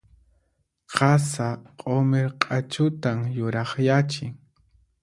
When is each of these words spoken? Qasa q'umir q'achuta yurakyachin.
Qasa 0.93 1.49
q'umir 1.83 2.29
q'achuta 2.47 3.11
yurakyachin. 3.37 4.33